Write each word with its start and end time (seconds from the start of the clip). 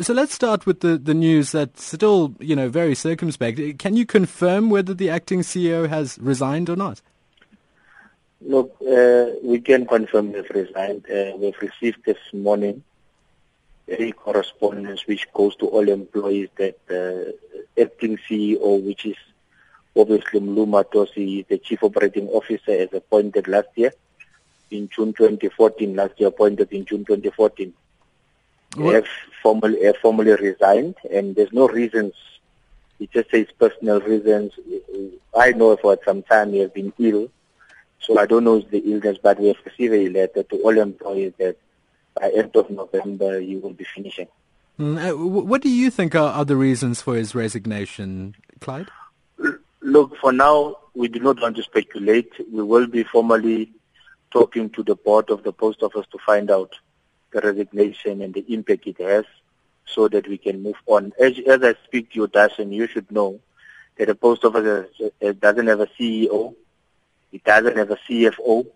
So 0.00 0.12
let's 0.12 0.34
start 0.34 0.66
with 0.66 0.80
the, 0.80 0.98
the 0.98 1.14
news 1.14 1.52
that's 1.52 1.82
still, 1.82 2.34
you 2.38 2.54
know, 2.54 2.68
very 2.68 2.94
circumspect. 2.94 3.78
Can 3.78 3.96
you 3.96 4.04
confirm 4.04 4.68
whether 4.68 4.92
the 4.92 5.08
acting 5.08 5.40
CEO 5.40 5.88
has 5.88 6.18
resigned 6.18 6.68
or 6.68 6.76
not? 6.76 7.00
Look, 8.42 8.76
uh, 8.82 9.26
we 9.42 9.60
can 9.60 9.86
confirm 9.86 10.32
they've 10.32 10.50
resigned. 10.50 11.06
Uh, 11.10 11.36
we've 11.36 11.58
received 11.60 12.04
this 12.04 12.18
morning 12.34 12.82
a 13.88 14.12
correspondence 14.12 15.06
which 15.06 15.32
goes 15.32 15.56
to 15.56 15.66
all 15.66 15.88
employees 15.88 16.48
that 16.56 16.76
the 16.88 17.34
uh, 17.54 17.80
acting 17.80 18.18
CEO, 18.28 18.82
which 18.84 19.06
is 19.06 19.16
obviously 19.96 20.40
Mlu 20.40 20.66
Mathonsi, 20.66 21.46
the 21.46 21.58
chief 21.58 21.82
operating 21.82 22.28
officer, 22.28 22.72
is 22.72 22.92
appointed 22.92 23.48
last 23.48 23.68
year 23.76 23.92
in 24.70 24.88
June 24.88 25.14
2014. 25.14 25.94
Last 25.94 26.18
year 26.18 26.28
appointed 26.28 26.70
in 26.72 26.84
June 26.84 27.04
2014 27.04 27.72
have 28.84 29.06
formally 29.42 29.84
have 29.84 29.96
formally 29.96 30.34
resigned, 30.34 30.96
and 31.10 31.34
there's 31.36 31.52
no 31.52 31.68
reasons. 31.68 32.12
It 32.98 33.10
just 33.12 33.30
says 33.30 33.46
personal 33.58 34.00
reasons. 34.00 34.52
I 35.36 35.52
know 35.52 35.76
for 35.76 35.98
some 36.04 36.22
time 36.22 36.52
he 36.52 36.60
has 36.60 36.70
been 36.70 36.92
ill, 36.98 37.28
so 38.00 38.18
I 38.18 38.26
don't 38.26 38.44
know 38.44 38.60
the 38.60 38.78
illness, 38.78 39.18
but 39.22 39.38
we 39.38 39.48
have 39.48 39.56
received 39.64 39.94
a 39.94 40.08
letter 40.08 40.42
to 40.42 40.56
all 40.62 40.78
employees 40.78 41.32
that 41.38 41.56
by 42.14 42.30
end 42.30 42.56
of 42.56 42.70
November 42.70 43.40
he 43.40 43.56
will 43.56 43.74
be 43.74 43.84
finishing. 43.84 44.28
Mm, 44.78 45.10
uh, 45.10 45.16
what 45.16 45.62
do 45.62 45.70
you 45.70 45.90
think 45.90 46.14
are, 46.14 46.32
are 46.32 46.44
the 46.44 46.56
reasons 46.56 47.00
for 47.00 47.16
his 47.16 47.34
resignation, 47.34 48.34
Clyde? 48.60 48.88
Look, 49.80 50.16
for 50.16 50.32
now, 50.32 50.76
we 50.94 51.08
do 51.08 51.20
not 51.20 51.40
want 51.40 51.56
to 51.56 51.62
speculate. 51.62 52.32
We 52.52 52.62
will 52.62 52.86
be 52.86 53.04
formally 53.04 53.70
talking 54.30 54.68
to 54.70 54.82
the 54.82 54.96
board 54.96 55.30
of 55.30 55.44
the 55.44 55.52
post 55.52 55.82
office 55.82 56.06
to 56.12 56.18
find 56.26 56.50
out 56.50 56.74
the 57.32 57.40
resignation 57.40 58.22
and 58.22 58.34
the 58.34 58.44
impact 58.52 58.86
it 58.86 59.00
has 59.00 59.24
so 59.84 60.08
that 60.08 60.28
we 60.28 60.38
can 60.38 60.62
move 60.62 60.76
on. 60.86 61.12
As, 61.18 61.38
as 61.46 61.62
I 61.62 61.74
speak 61.84 62.12
to 62.12 62.20
you, 62.20 62.28
Dashan, 62.28 62.72
you 62.72 62.86
should 62.86 63.10
know 63.10 63.40
that 63.96 64.06
the 64.06 64.14
post 64.14 64.44
office 64.44 64.88
doesn't 65.40 65.66
have 65.66 65.80
a 65.80 65.86
CEO, 65.86 66.54
it 67.32 67.44
doesn't 67.44 67.76
have 67.76 67.90
a 67.90 67.98
CFO, 68.08 68.66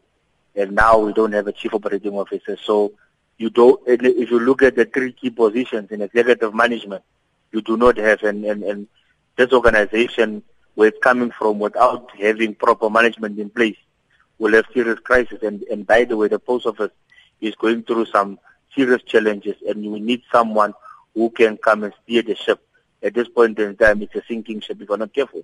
and 0.55 0.73
now 0.73 0.99
we 0.99 1.13
don't 1.13 1.33
have 1.33 1.47
a 1.47 1.53
chief 1.53 1.75
operating 1.75 2.15
officer. 2.15 2.57
So 2.57 2.93
you 3.39 3.51
don't, 3.51 3.81
if 3.87 4.31
you 4.31 4.41
look 4.41 4.63
at 4.63 4.77
the 4.77 4.85
three 4.85 5.13
key 5.13 5.31
positions 5.31 5.91
in 5.91 6.03
executive 6.03 6.55
management, 6.55 7.03
you 7.53 7.63
do 7.63 7.77
not 7.77 7.97
have, 7.97 8.23
and, 8.23 8.45
and, 8.45 8.63
and 8.63 8.87
this 9.37 9.53
organization 9.53 10.43
where 10.75 10.89
it's 10.89 10.99
coming 11.03 11.31
from 11.31 11.59
without 11.59 12.11
having 12.19 12.55
proper 12.55 12.89
management 12.89 13.39
in 13.39 13.51
place 13.51 13.77
will 14.39 14.53
have 14.53 14.67
serious 14.73 14.99
crisis. 15.01 15.43
And, 15.43 15.63
and 15.65 15.87
by 15.87 16.05
the 16.05 16.17
way, 16.17 16.29
the 16.29 16.39
post 16.39 16.67
office 16.67 16.91
is 17.41 17.55
going 17.55 17.83
through 17.83 18.07
some 18.07 18.39
serious 18.75 19.03
challenges 19.03 19.57
and 19.69 19.91
we 19.91 20.01
need 20.01 20.23
someone 20.31 20.75
who 21.15 21.31
can 21.31 21.57
come 21.57 21.85
and 21.85 21.95
steer 22.03 22.23
the 22.23 22.35
ship. 22.35 22.61
At 23.03 23.15
this 23.15 23.29
point 23.29 23.59
in 23.59 23.77
time, 23.77 24.03
it's 24.03 24.15
a 24.15 24.23
sinking 24.29 24.61
ship 24.61 24.81
if 24.81 24.89
we're 24.89 24.97
not 24.97 25.13
careful. 25.13 25.43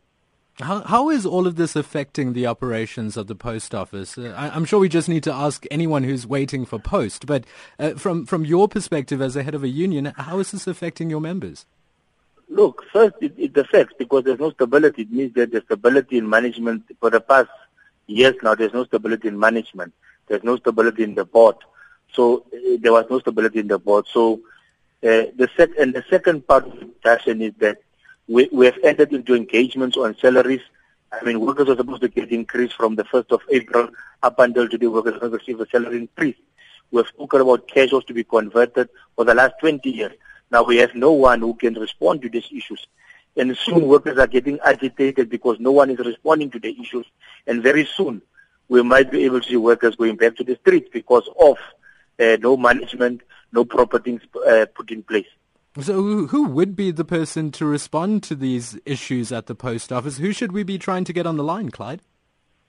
How, 0.61 0.80
how 0.80 1.11
is 1.11 1.27
all 1.27 1.47
of 1.47 1.56
this 1.56 1.77
affecting 1.77 2.33
the 2.33 2.47
operations 2.47 3.19
of 3.19 3.27
the 3.27 3.34
post 3.34 3.75
office? 3.75 4.16
Uh, 4.16 4.33
I, 4.34 4.56
am 4.56 4.64
sure 4.64 4.80
we 4.80 4.88
just 4.88 5.08
need 5.08 5.22
to 5.25 5.33
ask 5.33 5.66
anyone 5.70 6.03
who's 6.03 6.27
waiting 6.27 6.64
for 6.64 6.78
post, 6.78 7.27
but 7.27 7.44
uh, 7.78 7.91
from, 7.91 8.25
from 8.25 8.47
your 8.47 8.66
perspective 8.66 9.20
as 9.20 9.36
a 9.36 9.42
head 9.42 9.55
of 9.55 9.62
a 9.62 9.69
union, 9.69 10.14
how 10.16 10.38
is 10.38 10.53
this 10.53 10.66
affecting 10.66 11.10
your 11.10 11.20
members? 11.20 11.66
Look, 12.48 12.84
first, 12.91 13.16
it, 13.20 13.34
it 13.36 13.56
affects 13.56 13.94
because 13.98 14.25
there's 14.25 14.38
no 14.38 14.50
stability. 14.50 15.03
It 15.03 15.12
means 15.12 15.34
that 15.34 15.50
there's 15.50 15.64
stability 15.64 16.16
in 16.16 16.31
management. 16.31 16.84
For 17.00 17.10
the 17.10 17.20
past 17.20 17.50
years 18.06 18.36
now, 18.42 18.55
there's 18.55 18.72
no 18.72 18.84
stability 18.84 19.28
in 19.28 19.38
management. 19.38 19.92
There's 20.27 20.44
no 20.44 20.56
stability 20.56 21.03
in 21.03 21.16
the 21.16 21.27
board. 21.27 21.56
So 22.17 22.45
uh, 22.53 22.77
there 22.81 22.92
was 22.92 23.05
no 23.11 23.20
stability 23.20 23.61
in 23.61 23.69
the 23.69 23.78
board. 23.78 24.06
So 24.12 24.41
uh, 25.03 25.31
the 25.36 25.48
sec- 25.56 25.78
and 25.78 25.95
the 25.95 26.05
second 26.11 26.47
part 26.47 26.67
of 26.67 26.81
the 26.81 26.86
discussion 26.86 27.42
is 27.42 27.53
that 27.59 27.78
we, 28.27 28.48
we 28.50 28.67
have 28.67 28.78
entered 28.83 29.12
into 29.12 29.34
engagements 29.34 29.97
on 29.97 30.17
salaries. 30.17 30.62
I 31.12 31.22
mean, 31.25 31.41
workers 31.41 31.69
are 31.69 31.77
supposed 31.77 32.03
to 32.03 32.09
get 32.09 32.33
increased 32.33 32.75
from 32.75 32.97
the 32.97 33.05
1st 33.05 33.31
of 33.31 33.41
April 33.50 33.91
up 34.22 34.38
until 34.38 34.69
today. 34.69 34.87
Workers 34.87 35.21
have 35.22 35.32
received 35.32 35.60
a 35.60 35.69
salary 35.69 35.99
increase. 35.99 36.37
We 36.91 36.99
have 36.99 37.09
spoken 37.09 37.43
about 37.43 37.69
casuals 37.69 38.04
to 38.06 38.15
be 38.15 38.25
converted 38.25 38.88
for 39.15 39.25
the 39.25 39.34
last 39.34 39.54
20 39.60 39.88
years. 39.91 40.12
Now 40.50 40.62
we 40.62 40.77
have 40.78 40.94
no 40.94 41.12
one 41.12 41.41
who 41.41 41.54
can 41.54 41.75
respond 41.75 42.22
to 42.22 42.28
these 42.28 42.48
issues. 42.50 42.87
And 43.37 43.56
soon 43.56 43.87
workers 43.87 44.19
are 44.19 44.27
getting 44.27 44.59
agitated 44.60 45.28
because 45.28 45.60
no 45.60 45.71
one 45.71 45.91
is 45.91 45.98
responding 45.98 46.50
to 46.53 46.59
the 46.59 46.75
issues. 46.81 47.06
And 47.47 47.62
very 47.62 47.84
soon 47.84 48.22
we 48.69 48.83
might 48.83 49.10
be 49.10 49.25
able 49.25 49.41
to 49.41 49.48
see 49.48 49.56
workers 49.56 49.94
going 49.94 50.16
back 50.16 50.37
to 50.37 50.44
the 50.44 50.56
streets 50.56 50.88
because 50.93 51.28
of 51.38 51.59
uh, 52.21 52.37
no 52.41 52.56
management, 52.56 53.22
no 53.53 53.65
proper 53.65 53.99
things 53.99 54.22
uh, 54.47 54.66
put 54.75 54.91
in 54.91 55.03
place. 55.03 55.27
So 55.81 56.27
who 56.27 56.49
would 56.49 56.75
be 56.75 56.91
the 56.91 57.04
person 57.04 57.53
to 57.53 57.66
respond 57.66 58.22
to 58.25 58.34
these 58.34 58.78
issues 58.87 59.31
at 59.31 59.47
the 59.47 59.54
post 59.54 59.93
office? 59.93 60.16
Who 60.16 60.32
should 60.32 60.53
we 60.53 60.62
be 60.62 60.78
trying 60.78 61.04
to 61.04 61.12
get 61.12 61.27
on 61.27 61.37
the 61.37 61.44
line, 61.44 61.71
Clyde? 61.71 62.00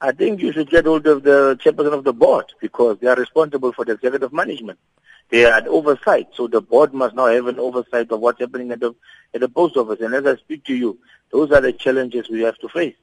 I 0.01 0.11
think 0.11 0.41
you 0.41 0.51
should 0.51 0.69
get 0.69 0.85
hold 0.85 1.07
of 1.07 1.23
the 1.23 1.57
chairperson 1.63 1.93
of 1.93 2.03
the 2.03 2.13
board 2.13 2.53
because 2.61 2.99
they 2.99 3.07
are 3.07 3.15
responsible 3.15 3.71
for 3.71 3.85
the 3.85 3.93
executive 3.93 4.33
management. 4.33 4.77
They 5.29 5.45
are 5.45 5.67
oversight, 5.67 6.27
so 6.33 6.47
the 6.47 6.61
board 6.61 6.93
must 6.93 7.15
now 7.15 7.27
have 7.27 7.47
an 7.47 7.59
oversight 7.59 8.11
of 8.11 8.19
what's 8.19 8.39
happening 8.39 8.71
at 8.71 8.79
the 8.79 8.93
at 9.33 9.41
the 9.41 9.49
post 9.49 9.75
office. 9.75 9.99
And 10.01 10.13
as 10.13 10.25
I 10.25 10.35
speak 10.35 10.65
to 10.65 10.75
you, 10.75 10.99
those 11.31 11.51
are 11.51 11.61
the 11.61 11.73
challenges 11.73 12.29
we 12.29 12.41
have 12.41 12.57
to 12.59 12.69
face. 12.69 12.95